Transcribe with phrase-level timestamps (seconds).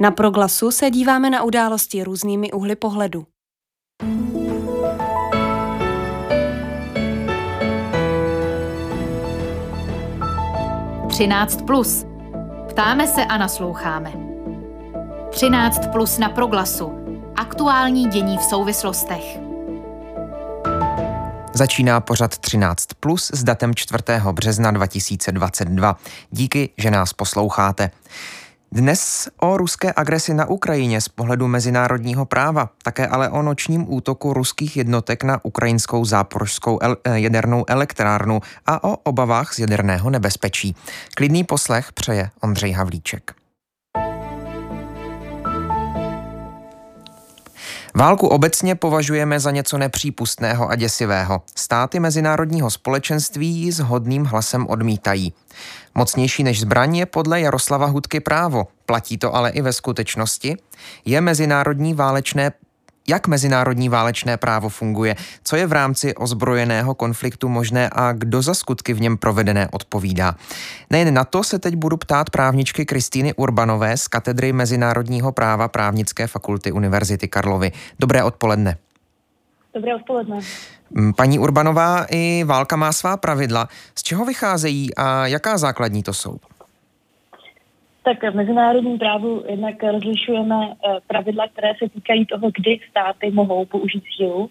[0.00, 3.26] Na proglasu se díváme na události různými uhly pohledu.
[11.08, 12.04] Třináct plus.
[12.68, 14.12] Ptáme se a nasloucháme.
[15.30, 16.92] 13 plus na proglasu.
[17.36, 19.38] Aktuální dění v souvislostech.
[21.54, 24.02] Začíná pořad 13 plus s datem 4.
[24.32, 25.96] března 2022.
[26.30, 27.90] Díky, že nás posloucháte.
[28.72, 34.32] Dnes o ruské agresi na Ukrajině z pohledu mezinárodního práva, také ale o nočním útoku
[34.32, 40.76] ruských jednotek na ukrajinskou záporožskou el- eh, jadernou elektrárnu a o obavách z jaderného nebezpečí.
[41.14, 43.34] Klidný poslech přeje Ondřej Havlíček.
[47.94, 51.42] Válku obecně považujeme za něco nepřípustného a děsivého.
[51.54, 55.32] Státy mezinárodního společenství ji s hodným hlasem odmítají.
[55.98, 58.66] Mocnější než zbraň je podle Jaroslava Hudky právo.
[58.86, 60.56] Platí to ale i ve skutečnosti?
[61.04, 62.52] Je mezinárodní válečné
[63.08, 68.54] jak mezinárodní válečné právo funguje, co je v rámci ozbrojeného konfliktu možné a kdo za
[68.54, 70.34] skutky v něm provedené odpovídá.
[70.90, 76.26] Nejen na to se teď budu ptát právničky Kristýny Urbanové z katedry mezinárodního práva právnické
[76.26, 77.72] fakulty Univerzity Karlovy.
[77.98, 78.76] Dobré odpoledne.
[79.74, 80.38] Dobré odpoledne.
[81.16, 83.68] Paní Urbanová, i válka má svá pravidla.
[83.94, 86.36] Z čeho vycházejí a jaká základní to jsou?
[88.04, 93.64] Tak v mezinárodním právu jednak rozlišujeme eh, pravidla, které se týkají toho, kdy státy mohou
[93.64, 94.50] použít sílu.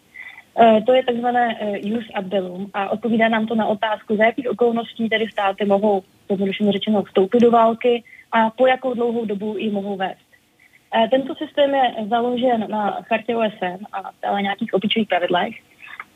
[0.59, 4.23] Eh, to je takzvané jus eh, ad bellum a odpovídá nám to na otázku, za
[4.23, 9.57] jakých okolností tedy státy mohou, zjednodušeně řečeno, vstoupit do války a po jakou dlouhou dobu
[9.57, 10.26] ji mohou vést.
[11.11, 15.55] Tento systém je založen na chartě OSN a stále nějakých obyčejných pravidlech.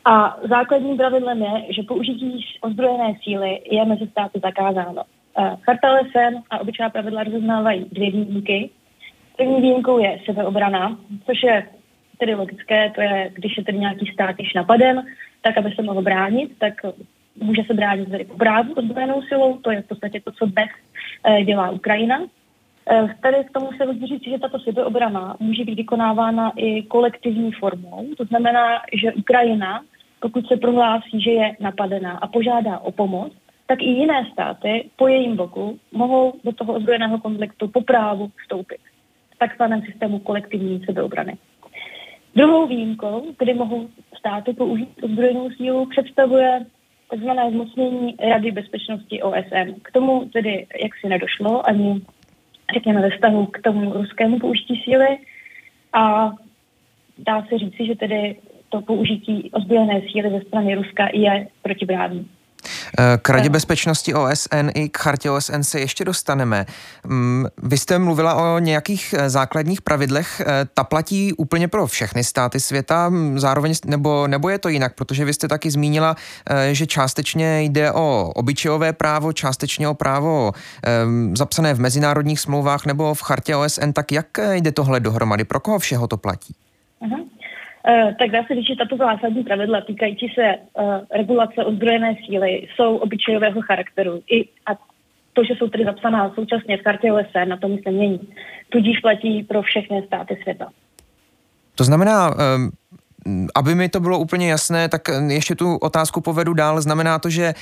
[0.05, 5.03] A základním pravidlem je, že použití ozbrojené síly je mezi státy zakázáno.
[5.61, 8.69] Charta OSN a obyčejná pravidla rozeznávají dvě výjimky.
[9.37, 11.67] První výjimkou je sebeobrana, což je
[12.17, 15.05] tedy logické, to je, když je tedy nějaký stát již napaden,
[15.41, 16.73] tak aby se mohl bránit, tak
[17.41, 18.35] může se bránit tedy po
[18.75, 20.69] ozbrojenou silou, to je v podstatě to, co dnes
[21.23, 22.19] eh, dělá Ukrajina.
[22.89, 27.51] Eh, tady k tomu se musí říct, že tato sebeobrana může být vykonávána i kolektivní
[27.51, 29.83] formou, to znamená, že Ukrajina,
[30.19, 33.33] pokud se prohlásí, že je napadená a požádá o pomoc,
[33.67, 38.77] tak i jiné státy po jejím boku mohou do toho ozbrojeného konfliktu po právu vstoupit
[39.35, 41.37] v takzvaném systému kolektivní sebeobrany.
[42.35, 43.87] Druhou výjimkou, kdy mohou
[44.17, 46.65] státy použít ozbrojenou sílu, představuje
[47.11, 47.29] tzv.
[47.51, 49.79] zmocnění Rady bezpečnosti OSN.
[49.81, 52.01] K tomu tedy jak si nedošlo ani
[52.73, 55.17] řekněme ve vztahu k tomu ruskému použití síly
[55.93, 56.31] a
[57.17, 58.35] dá se říci, že tedy
[58.69, 62.27] to použití ozbrojené síly ze strany Ruska je protiprávní.
[62.99, 66.65] Eh, k Radě bezpečnosti OSN i k chartě OSN se ještě dostaneme.
[67.07, 70.41] Mm, vy jste mluvila o nějakých eh, základních pravidlech.
[70.41, 74.95] Eh, ta platí úplně pro všechny státy světa, mm, zároveň, nebo, nebo je to jinak,
[74.95, 76.15] protože vy jste taky zmínila,
[76.71, 80.51] že částečně jde o obyčejové právo, částečně o právo
[81.33, 83.91] zapsané v mezinárodních smlouvách nebo v chartě OSN.
[83.91, 85.43] Tak jak jde tohle dohromady?
[85.43, 86.55] Pro koho všeho to platí?
[87.01, 87.25] Uh-huh.
[87.87, 92.67] Eh, tak dá se říct, že tato zásadní pravidla týkající se uh, regulace ozbrojené síly
[92.75, 94.21] jsou obyčejového charakteru.
[94.31, 94.71] I, a
[95.33, 98.19] to, že jsou tedy zapsaná současně v kartě OSN, na tom se mění.
[98.69, 100.69] Tudíž platí pro všechny státy světa.
[101.75, 102.71] To znamená, um
[103.55, 106.81] aby mi to bylo úplně jasné, tak ještě tu otázku povedu dál.
[106.81, 107.53] Znamená to, že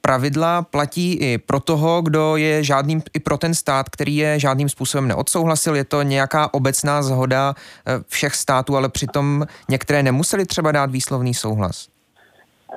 [0.00, 4.68] pravidla platí i pro toho, kdo je žádným, i pro ten stát, který je žádným
[4.68, 5.76] způsobem neodsouhlasil.
[5.76, 11.34] Je to nějaká obecná zhoda eh, všech států, ale přitom některé nemuseli třeba dát výslovný
[11.34, 11.88] souhlas.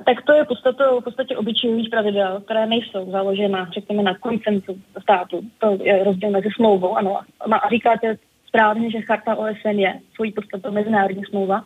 [0.06, 5.40] Tak to je podstatou, v podstatě obyčejných pravidel, které nejsou založena, řekněme, na koncentu státu.
[5.58, 7.20] To je rozdíl mezi smlouvou, ano.
[7.50, 8.16] A říkáte
[8.48, 11.62] správně, že charta OSN je svojí podstatou mezinárodní smlouva.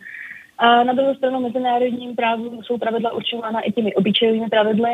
[0.58, 4.90] A na druhou stranu mezinárodním právu jsou pravidla určována i těmi obyčejnými pravidly,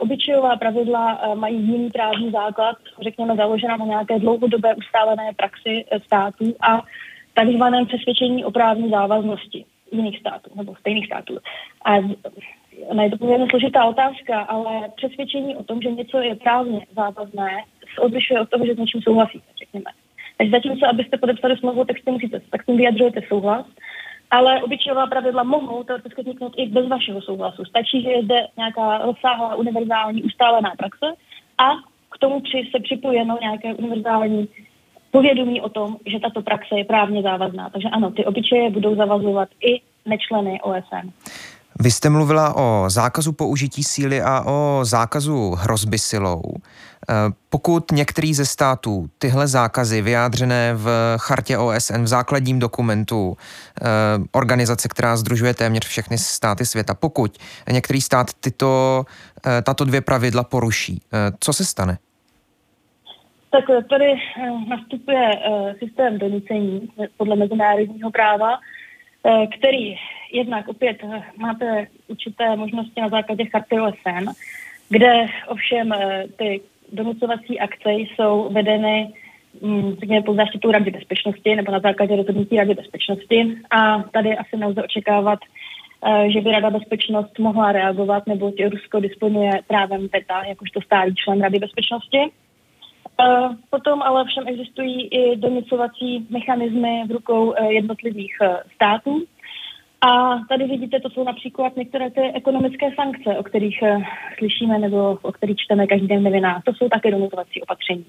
[0.00, 6.00] Obyčejová pravidla eh, mají jiný právní základ, řekněme založena na nějaké dlouhodobé ustálené praxi eh,
[6.00, 6.82] států a
[7.34, 11.38] takzvaném přesvědčení o právní závaznosti jiných států nebo stejných států.
[11.84, 11.96] A
[13.02, 18.00] je to poměrně složitá otázka, ale přesvědčení o tom, že něco je právně závazné, se
[18.00, 19.90] odlišuje od toho, že s něčím souhlasíte, řekněme.
[20.36, 23.66] Takže zatímco, abyste podepsali smlouvu, tak, musíte, tak s tím vyjadřujete souhlas,
[24.34, 27.64] ale obyčejová pravidla mohou teoreticky vzniknout i bez vašeho souhlasu.
[27.64, 31.06] Stačí, že je zde nějaká rozsáhlá univerzální ustálená praxe
[31.58, 31.68] a
[32.14, 34.48] k tomu při, se připojeno nějaké univerzální
[35.10, 37.70] povědomí o tom, že tato praxe je právně závazná.
[37.70, 41.10] Takže ano, ty obyčeje budou zavazovat i nečleny OSN.
[41.80, 46.42] Vy jste mluvila o zákazu použití síly a o zákazu hrozby silou.
[47.48, 53.36] Pokud některý ze států tyhle zákazy vyjádřené v chartě OSN, v základním dokumentu
[54.32, 57.38] organizace, která združuje téměř všechny státy světa, pokud
[57.72, 59.04] některý stát tyto,
[59.62, 61.02] tato dvě pravidla poruší,
[61.40, 61.98] co se stane?
[63.50, 64.12] Tak tady
[64.68, 65.30] nastupuje
[65.78, 68.58] systém donucení podle mezinárodního práva,
[69.58, 69.96] který
[70.32, 70.96] jednak opět
[71.36, 74.30] máte určité možnosti na základě charty OSN,
[74.88, 76.60] kde ovšem eh, ty
[76.94, 79.12] donucovací akce jsou vedeny
[79.60, 84.56] mm, řekněme, pod záštitou Rady bezpečnosti nebo na základě rozhodnutí Rady bezpečnosti a tady asi
[84.56, 85.38] nelze očekávat,
[86.06, 91.40] eh, že by Rada bezpečnost mohla reagovat, nebo Rusko disponuje právem PETA, jakožto stálý člen
[91.40, 92.18] Rady bezpečnosti.
[93.20, 98.36] Eh, potom ale všem existují i donucovací mechanismy v rukou jednotlivých
[98.74, 99.24] států,
[100.06, 104.02] a tady vidíte, to jsou například některé ty ekonomické sankce, o kterých uh,
[104.38, 106.62] slyšíme nebo o kterých čteme každý den novinách.
[106.64, 108.04] To jsou také donutovací opatření.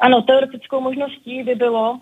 [0.00, 1.98] Ano, teoretickou možností by bylo,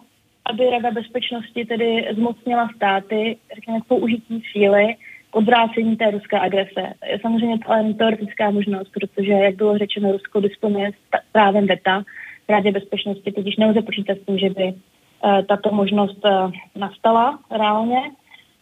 [0.51, 4.97] aby Rada bezpečnosti tedy zmocnila státy, řekněme, k použití síly
[5.31, 6.93] k odvrácení té ruské agrese.
[7.07, 10.91] Je samozřejmě to jen teoretická možnost, protože, jak bylo řečeno, Rusko disponuje
[11.33, 12.03] právem VETA
[12.47, 17.39] v Radě bezpečnosti, tudíž nelze počítat s tím, že by uh, tato možnost uh, nastala
[17.51, 18.01] reálně.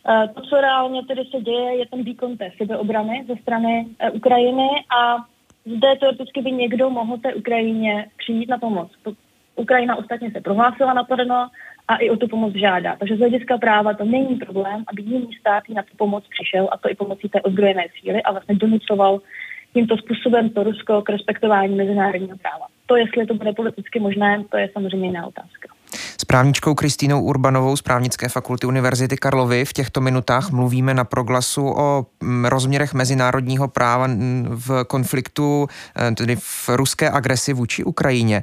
[0.08, 4.10] Eh, to, co reálně tedy se děje, je ten výkon té sebeobrany ze strany eh,
[4.10, 4.68] Ukrajiny
[4.98, 5.16] a
[5.66, 8.90] zde teoreticky by někdo mohl té Ukrajině přijít na pomoc.
[9.56, 11.48] Ukrajina ostatně se prohlásila napadeno
[11.88, 12.96] a i o tu pomoc žádá.
[12.96, 16.78] Takže z hlediska práva to není problém, aby jiný stát na tu pomoc přišel a
[16.78, 19.20] to i pomocí té ozbrojené síly a vlastně donucoval
[19.74, 22.66] tímto způsobem to Rusko k respektování mezinárodního práva.
[22.86, 25.81] To, jestli to bude politicky možné, to je samozřejmě jiná otázka.
[26.20, 31.66] S právničkou Kristýnou Urbanovou z právnické fakulty Univerzity Karlovy v těchto minutách mluvíme na proglasu
[31.76, 34.08] o mm, rozměrech mezinárodního práva
[34.48, 35.66] v konfliktu,
[35.96, 38.42] eh, tedy v ruské agresi vůči Ukrajině.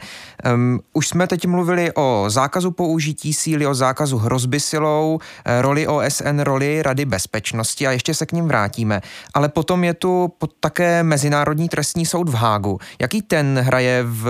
[0.94, 6.40] Už jsme teď mluvili o zákazu použití síly, o zákazu hrozby silou, eh, roli OSN,
[6.40, 9.02] roli Rady bezpečnosti a ještě se k ním vrátíme.
[9.34, 12.80] Ale potom je tu také Mezinárodní trestní soud v Hágu.
[13.00, 14.28] Jaký ten hraje v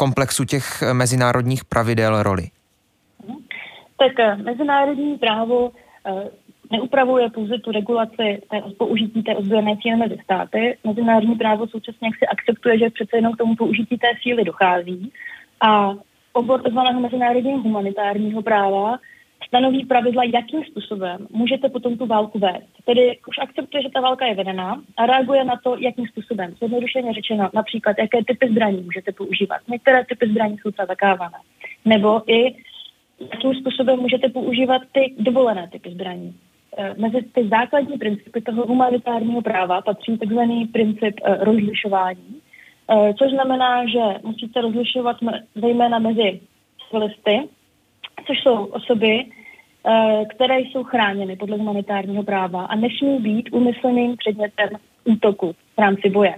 [0.00, 2.44] komplexu těch mezinárodních pravidel roli?
[4.00, 5.70] Tak eh, mezinárodní právo
[6.06, 6.30] eh,
[6.70, 10.78] neupravuje pouze tu regulaci té, použití té ozbrojené síly mezi státy.
[10.86, 15.12] Mezinárodní právo současně jak si akceptuje, že přece jenom k tomu použití té síly dochází.
[15.60, 15.94] A
[16.32, 16.80] obor tzv.
[17.00, 18.98] mezinárodního humanitárního práva
[19.46, 22.84] stanoví pravidla, jakým způsobem můžete potom tu válku vést.
[22.84, 26.54] Tedy už akceptuje, že ta válka je vedená a reaguje na to, jakým způsobem.
[26.58, 29.60] Zjednodušeně řečeno, například, jaké typy zbraní můžete používat.
[29.68, 31.38] Některé typy zbraní jsou třeba zakávané.
[31.84, 32.54] Nebo i
[33.20, 36.36] jakým způsobem můžete používat ty dovolené typy zbraní.
[36.76, 42.40] E, mezi ty základní principy toho humanitárního práva patří takzvaný princip e, rozlišování,
[42.90, 45.16] e, což znamená, že musíte rozlišovat
[45.54, 46.40] zejména mezi
[46.90, 47.48] civilisty,
[48.26, 49.24] což jsou osoby,
[50.34, 54.68] které jsou chráněny podle humanitárního práva a nesmí být úmyslným předmětem
[55.04, 56.34] útoku v rámci boje.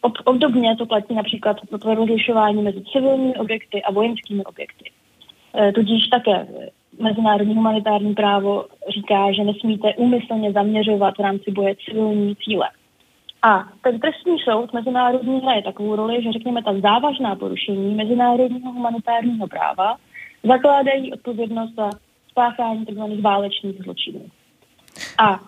[0.00, 4.90] Ob, obdobně to platí například pro rozlišování mezi civilními objekty a vojenskými objekty.
[5.54, 6.46] E, tudíž také
[7.00, 12.68] mezinárodní humanitární právo říká, že nesmíte úmyslně zaměřovat v rámci boje civilní cíle.
[13.42, 19.46] A ten trestní soud mezinárodní hraje takovou roli, že řekněme ta závažná porušení mezinárodního humanitárního
[19.46, 19.96] práva
[20.44, 21.90] zakládají odpovědnost za
[22.30, 23.20] spáchání tzv.
[23.20, 24.26] válečných zločinů.
[25.18, 25.40] A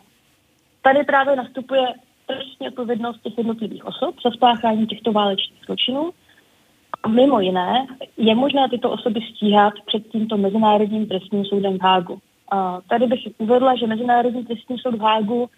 [0.82, 1.86] tady právě nastupuje
[2.26, 6.10] trestní odpovědnost těch jednotlivých osob za spáchání těchto válečných zločinů.
[7.02, 7.86] A mimo jiné
[8.16, 12.18] je možné tyto osoby stíhat před tímto Mezinárodním trestním soudem v Hágu.
[12.52, 15.50] A tady bych uvedla, že Mezinárodní trestní soud v Hágu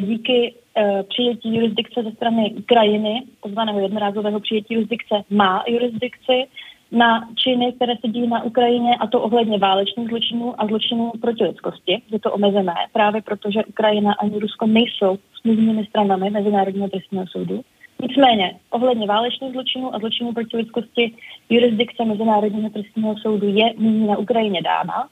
[0.00, 6.46] díky eh, přijetí jurisdikce ze strany Ukrajiny, takzvaného jednorázového přijetí jurisdikce, má jurisdikci
[6.92, 11.44] na činy, které se dějí na Ukrajině, a to ohledně válečných zločinů a zločinů proti
[11.44, 12.02] lidskosti.
[12.10, 17.60] Je to omezené právě proto, že Ukrajina ani Rusko nejsou smluvními stranami Mezinárodního trestního soudu.
[18.02, 21.12] Nicméně, ohledně válečných zločinů a zločinů proti lidskosti
[21.50, 25.08] jurisdikce Mezinárodního trestního soudu je nyní na Ukrajině dána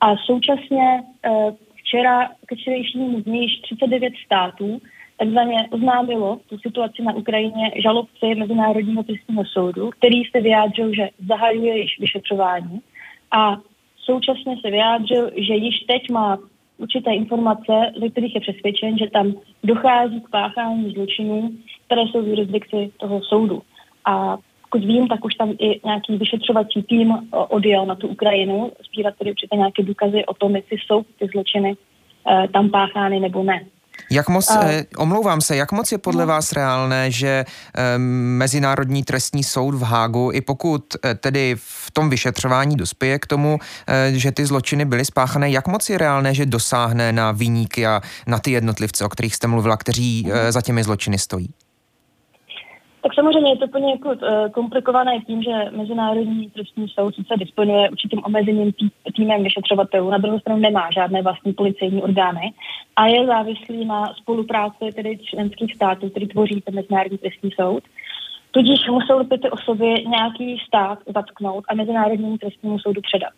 [0.00, 1.52] a současně eh,
[1.90, 4.80] včera ke včerejšímu dní již 39 států
[5.18, 11.78] takzvaně oznámilo tu situaci na Ukrajině žalobci Mezinárodního trestního soudu, který se vyjádřil, že zahajuje
[11.78, 12.80] již vyšetřování
[13.30, 13.56] a
[13.96, 16.38] současně se vyjádřil, že již teď má
[16.78, 21.50] určité informace, ze kterých je přesvědčen, že tam dochází k páchání zločinů,
[21.86, 23.62] které jsou v jurisdikci toho soudu.
[24.04, 24.38] A
[24.70, 29.30] pokud vím, tak už tam i nějaký vyšetřovací tým odjel na tu Ukrajinu, sbírat tedy
[29.30, 31.76] určitě nějaké důkazy o tom, jestli jsou ty zločiny
[32.30, 33.60] eh, tam páchány nebo ne.
[34.10, 34.64] Jak moc, a...
[34.64, 36.26] eh, omlouvám se, jak moc je podle no.
[36.26, 37.44] vás reálné, že
[37.76, 37.98] eh,
[38.38, 43.58] Mezinárodní trestní soud v Hágu, i pokud eh, tedy v tom vyšetřování dospěje k tomu,
[43.88, 48.00] eh, že ty zločiny byly spáchané, jak moc je reálné, že dosáhne na výníky a
[48.26, 51.50] na ty jednotlivce, o kterých jste mluvila, kteří eh, za těmi zločiny stojí?
[53.02, 57.90] Tak samozřejmě je to plně jako, uh, komplikované tím, že Mezinárodní trestní soud sice disponuje
[57.90, 62.52] určitým omezeným tý, týmem vyšetřovatelů, na druhou stranu nemá žádné vlastní policejní orgány
[62.96, 67.82] a je závislý na spolupráci tedy členských států, který tvoří ten Mezinárodní trestní soud.
[68.50, 73.32] Tudíž musel by ty osoby nějaký stát zatknout a Mezinárodnímu trestnímu soudu předat.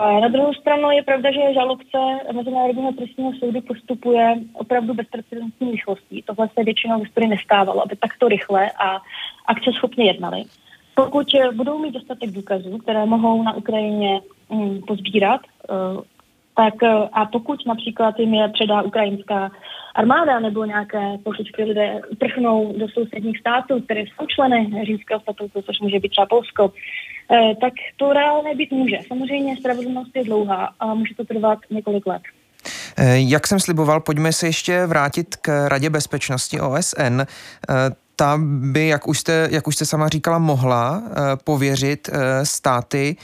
[0.00, 1.98] Na druhou stranu je pravda, že žalobce
[2.32, 6.22] Mezinárodního trestního soudu postupuje opravdu bezprecedentní rychlostí.
[6.22, 9.02] Tohle se většinou v historii nestávalo, aby takto rychle a
[9.46, 10.44] akce schopně jednali.
[10.94, 14.20] Pokud budou mít dostatek důkazů, které mohou na Ukrajině
[14.50, 15.74] hm, pozbírat, eh,
[16.56, 19.50] tak eh, a pokud například jim je předá ukrajinská
[19.94, 25.80] armáda nebo nějaké politické lidé uprchnou do sousedních států, které jsou členy římského statutu, což
[25.80, 27.13] může být třeba Polsko, eh,
[27.60, 28.96] tak to reálně být může.
[29.08, 32.22] Samozřejmě spravedlnost je dlouhá a může to trvat několik let.
[32.96, 37.22] Eh, jak jsem sliboval, pojďme se ještě vrátit k Radě bezpečnosti OSN
[38.16, 41.02] ta by, jak už jste, jak už jste sama říkala, mohla
[41.44, 42.10] pověřit
[42.42, 43.16] státy,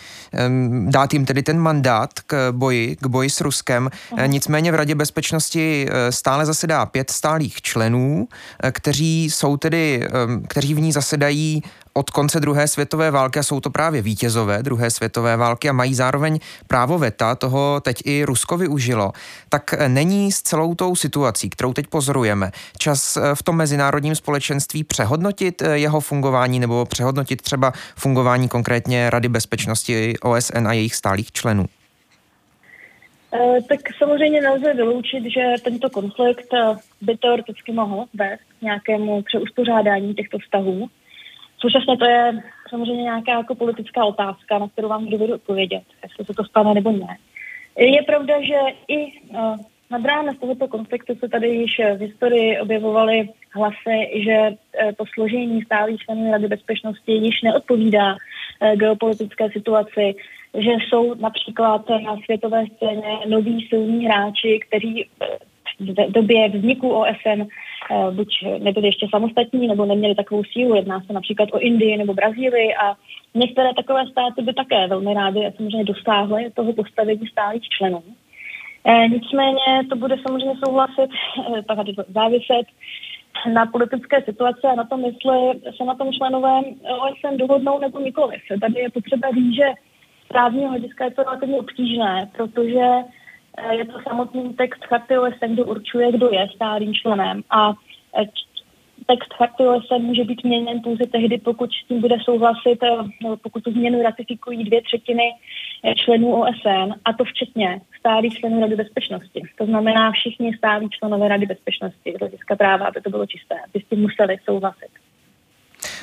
[0.86, 3.90] dát jim tedy ten mandát k boji, k boji s Ruskem.
[4.26, 8.28] Nicméně v Radě bezpečnosti stále zasedá pět stálých členů,
[8.72, 10.08] kteří jsou tedy,
[10.48, 11.62] kteří v ní zasedají
[11.92, 15.94] od konce druhé světové války a jsou to právě vítězové druhé světové války a mají
[15.94, 19.12] zároveň právo veta, toho teď i Rusko využilo,
[19.48, 24.84] tak není s celou tou situací, kterou teď pozorujeme, čas eh, v tom mezinárodním společenství
[24.84, 31.32] přehodnotit eh, jeho fungování nebo přehodnotit třeba fungování konkrétně Rady bezpečnosti OSN a jejich stálých
[31.32, 31.66] členů?
[33.34, 36.46] Eh, tak samozřejmě nelze vyloučit, že tento konflikt
[37.00, 40.88] by teoreticky mohl vést k nějakému přeuspořádání těchto vztahů.
[41.60, 46.34] Současně to je samozřejmě nějaká jako politická otázka, na kterou vám dovedu odpovědět, jestli se
[46.34, 47.16] to stane nebo ne.
[47.78, 49.56] Je pravda, že i uh,
[49.90, 55.62] nad rámec tohoto konfliktu se tady již v historii objevovaly hlasy, že uh, to složení
[55.62, 60.14] stálých členů Rady bezpečnosti již neodpovídá uh, geopolitické situaci,
[60.54, 65.08] že jsou například na světové scéně noví silní hráči, kteří
[65.80, 67.46] v době vzniku OSN Eh,
[68.10, 70.74] buď nebyli ještě samostatní, nebo neměli takovou sílu.
[70.74, 72.94] Jedná se například o Indii nebo Brazílii a
[73.34, 78.02] některé takové státy by také velmi rády a samozřejmě dosáhly toho postavení stálých členů.
[78.84, 81.10] E, nicméně to bude samozřejmě souhlasit,
[81.58, 81.78] e, tak
[82.14, 82.66] záviset
[83.52, 88.40] na politické situaci a na tom, jestli se na tom členové OSN dohodnou nebo nikoliv.
[88.60, 89.66] Tady je potřeba říct, že
[90.28, 93.19] právního hlediska je to relativně obtížné, protože Eh,
[93.70, 97.72] je to samotný text charty OSN, kdo určuje, kdo je stálým členem a
[98.18, 98.24] eh,
[99.06, 103.64] text charty OSN může být měněn pouze tehdy, pokud s tím bude souhlasit, eh, pokud
[103.64, 105.32] tu změnu ratifikují dvě třetiny
[105.96, 109.42] členů OSN, a to včetně stálých členů Rady bezpečnosti.
[109.58, 113.88] To znamená všichni stálí členové Rady bezpečnosti hlediska práva, aby to bylo čisté, aby s
[113.88, 114.90] tím museli souhlasit.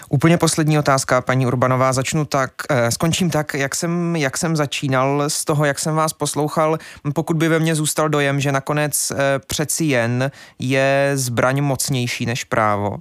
[0.09, 1.93] Úplně poslední otázka, paní Urbanová.
[1.93, 6.13] Začnu tak, eh, skončím tak, jak jsem, jak jsem začínal z toho, jak jsem vás
[6.13, 6.77] poslouchal.
[7.15, 9.15] Pokud by ve mně zůstal dojem, že nakonec eh,
[9.47, 12.97] přeci jen je zbraň mocnější než právo,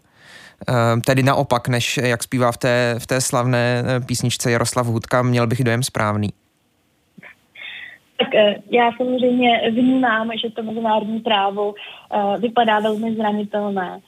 [0.69, 5.47] eh, tedy naopak, než jak zpívá v té, v té slavné písničce Jaroslav Hudka, měl
[5.47, 6.29] bych dojem správný.
[8.19, 8.29] Tak
[8.71, 11.75] já samozřejmě vnímám, že to mezinárodní právo
[12.39, 14.01] vypadá velmi zranitelné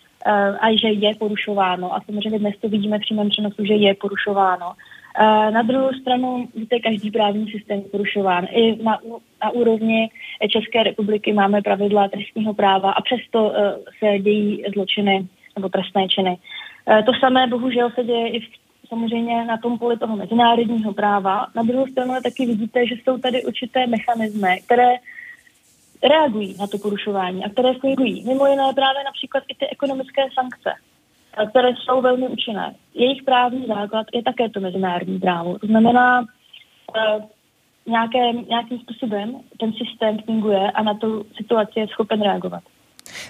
[0.60, 1.94] a že je porušováno.
[1.94, 4.72] A samozřejmě dnes to vidíme v přímém přenosu, že je porušováno.
[5.20, 8.46] Eh, na druhou stranu, víte, každý právní systém je porušován.
[8.50, 8.98] I na,
[9.44, 10.10] na úrovni
[10.48, 16.38] České republiky máme pravidla trestního práva a přesto eh, se dějí zločiny nebo trestné činy.
[17.06, 18.44] To samé bohužel se děje i v
[18.88, 21.46] samozřejmě na tom poli toho mezinárodního práva.
[21.54, 24.94] Na druhou stranu taky vidíte, že jsou tady určité mechanismy, které
[26.02, 28.24] reagují na to porušování a které fungují.
[28.26, 30.70] Mimo jiné právě například i ty ekonomické sankce,
[31.50, 32.74] které jsou velmi účinné.
[32.94, 35.58] Jejich právní základ je také to mezinárodní právo.
[35.58, 37.24] To znamená, uh,
[37.86, 42.62] nějaké, nějakým způsobem ten systém funguje a na tu situaci je schopen reagovat.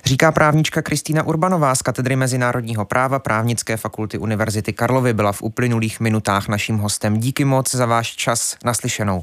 [0.04, 5.12] Říká právnička Kristýna Urbanová z Katedry mezinárodního práva právnické fakulty Univerzity Karlovy.
[5.12, 7.16] Byla v uplynulých minutách naším hostem.
[7.16, 9.22] Díky moc za váš čas naslyšenou.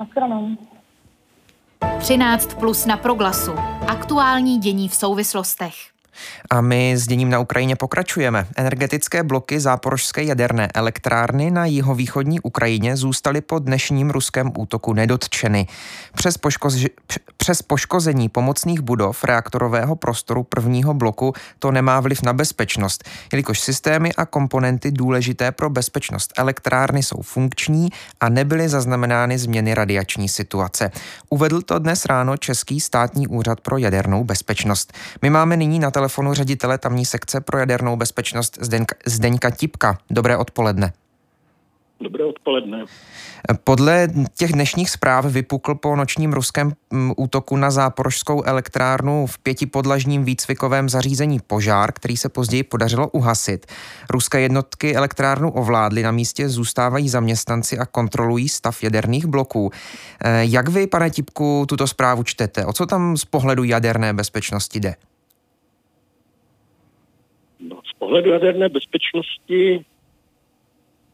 [0.00, 0.56] Naschledanou.
[1.98, 3.52] 13 plus na proglasu.
[3.86, 5.95] Aktuální dění v souvislostech.
[6.50, 8.46] A my s děním na Ukrajině pokračujeme.
[8.56, 15.66] Energetické bloky záporožské jaderné elektrárny na jihovýchodní Ukrajině zůstaly po dnešním ruském útoku nedotčeny.
[16.14, 16.76] Přes, poškoz...
[17.36, 24.12] Přes poškození pomocných budov reaktorového prostoru prvního bloku to nemá vliv na bezpečnost, jelikož systémy
[24.12, 27.88] a komponenty důležité pro bezpečnost elektrárny jsou funkční
[28.20, 30.90] a nebyly zaznamenány změny radiační situace.
[31.30, 34.92] Uvedl to dnes ráno Český státní úřad pro jadernou bezpečnost.
[35.22, 39.98] My máme nyní na telefonu ředitele tamní sekce pro jadernou bezpečnost Zdeňka, Zdeňka Tipka.
[40.10, 40.92] Dobré odpoledne.
[42.00, 42.84] Dobré odpoledne.
[43.64, 50.24] Podle těch dnešních zpráv vypukl po nočním ruském mm, útoku na záporožskou elektrárnu v pětipodlažním
[50.24, 53.66] výcvikovém zařízení požár, který se později podařilo uhasit.
[54.10, 59.70] Ruské jednotky elektrárnu ovládly, na místě zůstávají zaměstnanci a kontrolují stav jaderných bloků.
[60.24, 62.66] Eh, jak vy, pane Tipku, tuto zprávu čtete?
[62.66, 64.94] O co tam z pohledu jaderné bezpečnosti jde?
[68.06, 69.84] Pohledu jaderné bezpečnosti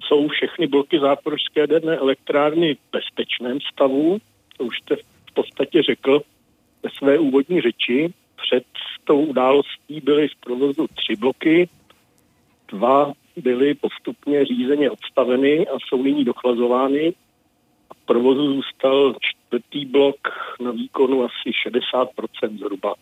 [0.03, 4.19] jsou všechny bloky záporožské jaderné elektrárny v bezpečném stavu.
[4.57, 6.23] To už jste v podstatě řekl
[6.83, 8.13] ve své úvodní řeči.
[8.37, 8.65] Před
[9.05, 11.69] tou událostí byly v provozu tři bloky,
[12.69, 17.15] dva byly postupně řízeně odstaveny a jsou nyní dochlazovány.
[17.91, 20.17] A v provozu zůstal čtvrtý blok
[20.61, 22.95] na výkonu asi 60% zhruba.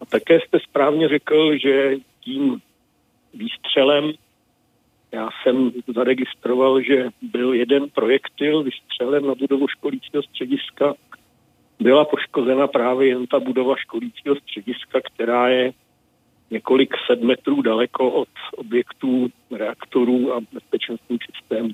[0.00, 2.60] A také jste správně řekl, že tím
[3.38, 4.12] výstřelem
[5.12, 10.94] já jsem zaregistroval, že byl jeden projektil vystřelen na budovu školícího střediska.
[11.80, 15.72] Byla poškozena právě jen ta budova školícího střediska, která je
[16.50, 21.70] několik set metrů daleko od objektů, reaktorů a bezpečnostních systémů.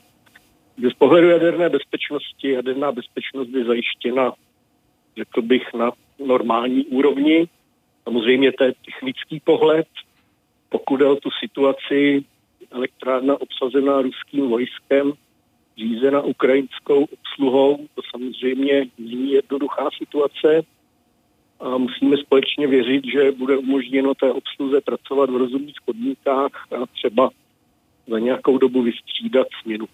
[0.91, 4.33] Z pohledu jaderné bezpečnosti, jaderná bezpečnost je zajištěna,
[5.17, 5.93] řekl bych, na
[6.27, 7.49] normální úrovni.
[8.05, 9.87] Samozřejmě to je technický pohled.
[10.75, 12.25] Pokud je o tu situaci,
[12.71, 15.13] elektrárna obsazená ruským vojskem,
[15.79, 17.87] řízena ukrajinskou obsluhou.
[17.95, 20.63] To samozřejmě není jednoduchá situace
[21.61, 27.31] a musíme společně věřit, že bude umožněno té obsluze pracovat v rozumných podmínkách a třeba
[28.07, 29.87] za nějakou dobu vystřídat směnu.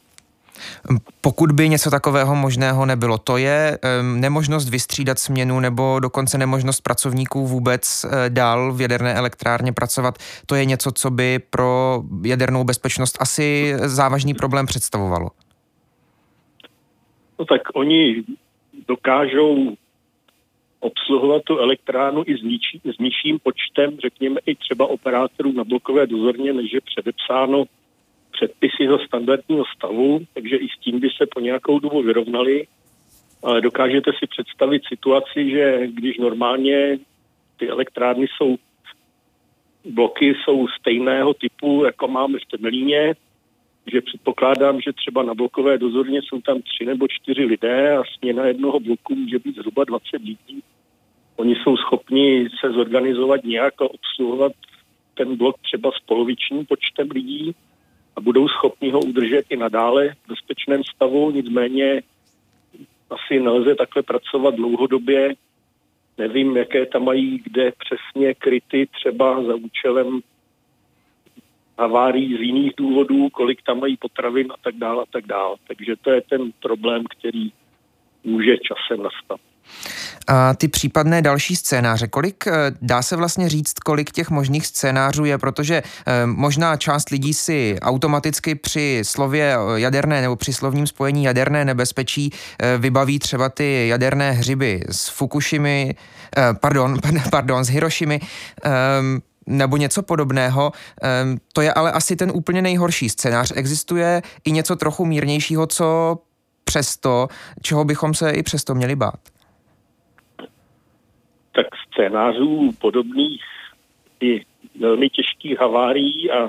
[1.20, 7.46] Pokud by něco takového možného nebylo, to je nemožnost vystřídat směnu nebo dokonce nemožnost pracovníků
[7.46, 13.16] vůbec eh, dál v jaderné elektrárně pracovat, to je něco, co by pro jadernou bezpečnost
[13.20, 15.30] asi závažný problém představovalo.
[17.38, 18.24] No tak oni
[18.88, 19.76] dokážou
[20.80, 22.40] obsluhovat tu elektránu i s,
[22.94, 27.64] s nižším počtem, řekněme i třeba operátorů na blokové dozorně, než je předepsáno
[28.40, 32.66] předpisy za standardního stavu, takže i s tím by se po nějakou dobu vyrovnali.
[33.42, 36.98] Ale dokážete si představit situaci, že když normálně
[37.56, 38.56] ty elektrárny jsou,
[39.84, 43.14] bloky jsou stejného typu, jako máme v Temelíně,
[43.92, 48.46] že předpokládám, že třeba na blokové dozorně jsou tam tři nebo čtyři lidé a směna
[48.46, 50.62] jednoho bloku může být zhruba 20 lidí.
[51.36, 54.52] Oni jsou schopni se zorganizovat nějak a obsluhovat
[55.14, 57.54] ten blok třeba s polovičním počtem lidí
[58.20, 62.02] budou schopni ho udržet i nadále v bezpečném stavu, nicméně
[63.10, 65.34] asi nelze takhle pracovat dlouhodobě.
[66.18, 70.20] Nevím, jaké tam mají kde přesně kryty třeba za účelem
[71.78, 75.56] havárií z jiných důvodů, kolik tam mají potravin a tak dále a tak dále.
[75.68, 77.52] Takže to je ten problém, který
[78.24, 79.40] může časem nastat.
[80.26, 82.52] A ty případné další scénáře, kolik eh,
[82.82, 87.76] dá se vlastně říct, kolik těch možných scénářů je, protože eh, možná část lidí si
[87.82, 94.32] automaticky při slově jaderné nebo při slovním spojení jaderné nebezpečí eh, vybaví třeba ty jaderné
[94.32, 95.94] hřiby z Fukushimy,
[96.60, 96.98] pardon,
[97.30, 98.20] pardon, z Hirošimy,
[98.62, 100.72] ehm, nebo něco podobného.
[101.02, 103.52] Ehm, to je ale asi ten úplně nejhorší scénář.
[103.54, 106.18] Existuje i něco trochu mírnějšího, co
[106.64, 107.28] přesto,
[107.62, 109.29] čeho bychom se i přesto měli bát
[112.00, 113.42] scénářů podobných
[114.20, 114.40] i
[114.78, 116.48] velmi těžkých havárií a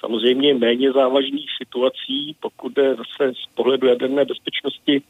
[0.00, 5.02] samozřejmě méně závažných situací, pokud jde zase z pohledu jaderné bezpečnosti,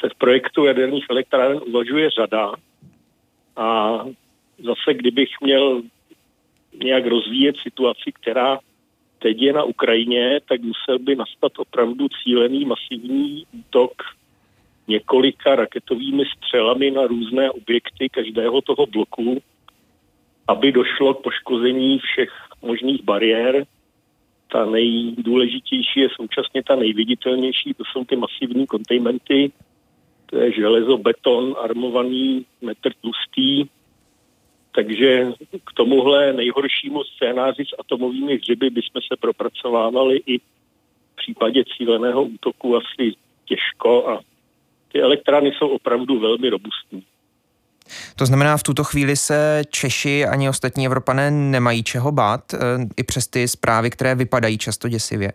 [0.00, 2.52] se v projektu jaderných elektráren uvažuje řada.
[3.56, 3.98] A
[4.58, 5.82] zase, kdybych měl
[6.84, 8.58] nějak rozvíjet situaci, která
[9.18, 13.92] teď je na Ukrajině, tak musel by nastat opravdu cílený masivní útok
[14.88, 19.42] několika raketovými střelami na různé objekty každého toho bloku,
[20.48, 23.66] aby došlo k poškození všech možných bariér.
[24.52, 29.52] Ta nejdůležitější je současně ta nejviditelnější, to jsou ty masivní kontejmenty,
[30.26, 33.66] to je železo, beton, armovaný, metr tlustý,
[34.74, 35.32] Takže
[35.64, 42.76] k tomuhle nejhoršímu scénáři s atomovými hřiby bychom se propracovávali i v případě cíleného útoku
[42.76, 43.12] asi
[43.44, 44.20] těžko a
[44.94, 47.02] ty elektrárny jsou opravdu velmi robustní.
[48.16, 52.58] To znamená, v tuto chvíli se Češi ani ostatní Evropané nemají čeho bát, eh,
[52.96, 55.32] i přes ty zprávy, které vypadají často děsivě?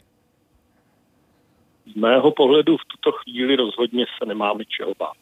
[1.93, 5.17] Z mého pohledu v tuto chvíli rozhodně se nemáme čeho bát.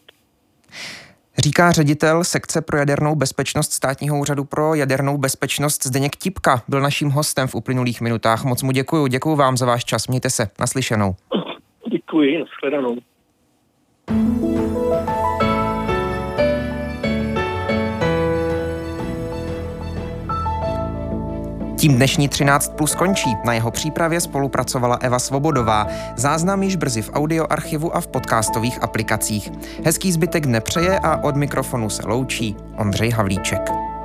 [1.37, 6.63] Říká ředitel sekce pro jadernou bezpečnost státního úřadu pro jadernou bezpečnost Zdeněk Tipka.
[6.67, 8.43] Byl naším hostem v uplynulých minutách.
[8.43, 9.07] Moc mu děkuji.
[9.07, 10.07] Děkuji vám za váš čas.
[10.07, 10.49] Mějte se.
[10.59, 11.15] Naslyšenou.
[11.91, 12.39] Děkuji.
[12.39, 12.97] Nashledanou.
[21.77, 23.35] Tím dnešní 13 plus končí.
[23.45, 25.87] Na jeho přípravě spolupracovala Eva Svobodová.
[26.15, 29.51] Záznam již brzy v audioarchivu a v podcastových aplikacích.
[29.85, 33.96] Hezký zbytek dne přeje a od mikrofonu se loučí Ondřej Havlíček.